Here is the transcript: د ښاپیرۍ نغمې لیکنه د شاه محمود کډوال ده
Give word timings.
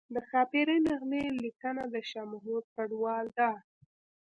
د 0.13 0.15
ښاپیرۍ 0.29 0.79
نغمې 0.87 1.23
لیکنه 1.43 1.83
د 1.93 1.95
شاه 2.09 2.27
محمود 2.33 2.63
کډوال 2.75 3.25
ده 3.37 3.49